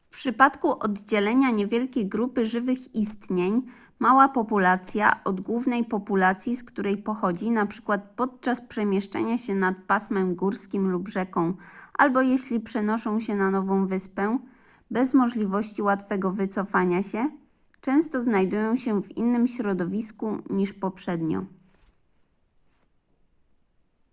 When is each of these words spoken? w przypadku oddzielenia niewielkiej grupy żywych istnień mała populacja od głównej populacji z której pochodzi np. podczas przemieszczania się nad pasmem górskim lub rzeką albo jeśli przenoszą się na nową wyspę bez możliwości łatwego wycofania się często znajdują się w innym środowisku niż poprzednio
w 0.00 0.08
przypadku 0.08 0.78
oddzielenia 0.84 1.50
niewielkiej 1.50 2.08
grupy 2.08 2.44
żywych 2.44 2.94
istnień 2.94 3.62
mała 3.98 4.28
populacja 4.28 5.24
od 5.24 5.40
głównej 5.40 5.84
populacji 5.84 6.56
z 6.56 6.64
której 6.64 7.02
pochodzi 7.02 7.46
np. 7.48 7.98
podczas 8.16 8.60
przemieszczania 8.60 9.38
się 9.38 9.54
nad 9.54 9.76
pasmem 9.86 10.34
górskim 10.34 10.90
lub 10.90 11.08
rzeką 11.08 11.54
albo 11.98 12.20
jeśli 12.20 12.60
przenoszą 12.60 13.20
się 13.20 13.34
na 13.34 13.50
nową 13.50 13.86
wyspę 13.86 14.38
bez 14.90 15.14
możliwości 15.14 15.82
łatwego 15.82 16.32
wycofania 16.32 17.02
się 17.02 17.30
często 17.80 18.20
znajdują 18.22 18.76
się 18.76 19.02
w 19.02 19.16
innym 19.16 19.46
środowisku 19.46 20.38
niż 20.50 20.72
poprzednio 20.72 21.44